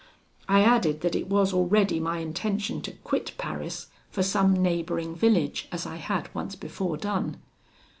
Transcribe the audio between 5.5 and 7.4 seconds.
as I had once before done.